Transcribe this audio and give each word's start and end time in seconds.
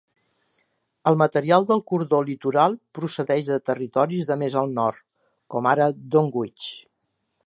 El 1.11 1.17
material 1.21 1.65
del 1.71 1.83
cordó 1.91 2.21
litoral 2.29 2.77
procedeix 2.99 3.51
de 3.51 3.59
territoris 3.71 4.23
de 4.31 4.39
més 4.45 4.57
al 4.63 4.73
nord, 4.79 5.05
com 5.57 5.69
ara 5.73 5.91
Dunwich. 6.17 6.71